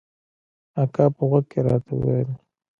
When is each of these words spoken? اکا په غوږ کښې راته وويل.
اکا 0.83 1.05
په 1.15 1.21
غوږ 1.29 1.45
کښې 1.51 1.59
راته 1.67 1.91
وويل. 1.95 2.29